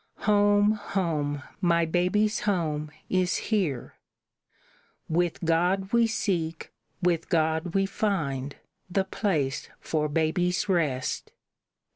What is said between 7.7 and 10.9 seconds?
we find the place for baby's